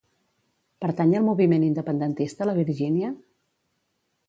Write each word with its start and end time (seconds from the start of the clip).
Pertany 0.85 1.13
al 1.19 1.27
moviment 1.27 1.67
independentista 1.67 2.49
la 2.51 2.57
Virginia? 2.63 3.13